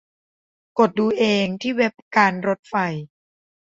[0.79, 2.75] กดดูเองที่เว็บการถไฟ